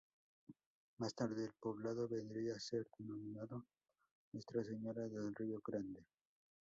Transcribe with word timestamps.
Más 0.97 1.13
tarde, 1.13 1.43
el 1.45 1.53
poblado 1.59 2.07
vendría 2.07 2.55
a 2.55 2.59
ser 2.59 2.87
denominado 2.97 3.67
Nuestra 4.33 4.63
Señora 4.63 5.07
del 5.07 5.35
Río 5.35 5.61
Grande. 5.63 6.03